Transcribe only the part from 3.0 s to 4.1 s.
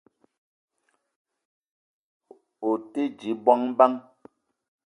dje bongo bang?